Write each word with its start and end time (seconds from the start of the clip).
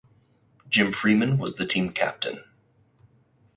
Jim 0.67 0.91
Freeman 0.91 1.37
was 1.37 1.57
the 1.57 1.65
team 1.67 1.91
captain. 1.91 2.43